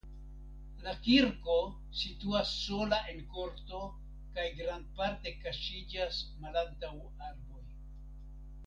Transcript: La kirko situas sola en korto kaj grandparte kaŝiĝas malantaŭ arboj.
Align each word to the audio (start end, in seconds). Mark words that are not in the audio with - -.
La 0.85 0.93
kirko 1.07 1.57
situas 2.03 2.53
sola 2.69 2.99
en 3.13 3.21
korto 3.35 3.83
kaj 4.39 4.47
grandparte 4.63 5.37
kaŝiĝas 5.47 6.27
malantaŭ 6.47 6.95
arboj. 7.31 7.65